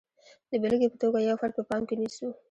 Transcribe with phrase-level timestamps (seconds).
[0.49, 2.27] د بېلګې په توګه یو فرد په پام کې نیسو.